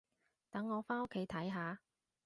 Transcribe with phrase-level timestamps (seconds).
[0.49, 1.79] 等我返屋企睇下